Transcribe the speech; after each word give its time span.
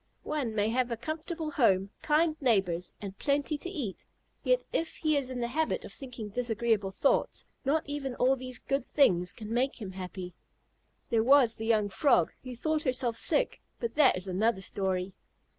One 0.23 0.55
may 0.55 0.69
have 0.69 0.89
a 0.89 0.97
comfortable 0.97 1.51
home, 1.51 1.91
kind 2.01 2.35
neighbors, 2.41 2.91
and 2.99 3.15
plenty 3.19 3.55
to 3.59 3.69
eat, 3.69 4.07
yet 4.43 4.65
if 4.73 4.95
he 4.95 5.15
is 5.15 5.29
in 5.29 5.39
the 5.41 5.47
habit 5.47 5.85
of 5.85 5.93
thinking 5.93 6.29
disagreeable 6.29 6.89
thoughts, 6.89 7.45
not 7.65 7.83
even 7.87 8.15
all 8.15 8.35
these 8.35 8.57
good 8.57 8.83
things 8.83 9.31
can 9.31 9.53
make 9.53 9.79
him 9.79 9.91
happy. 9.91 10.33
Now 10.33 10.97
there 11.11 11.23
was 11.23 11.53
the 11.53 11.67
young 11.67 11.87
Frog 11.89 12.33
who 12.43 12.55
thought 12.55 12.81
herself 12.81 13.15
sick 13.15 13.61
but 13.79 13.93
that 13.93 14.17
is 14.17 14.27
another 14.27 14.61
story. 14.61 15.13